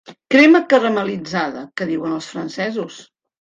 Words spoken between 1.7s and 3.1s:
que diuen els francesos.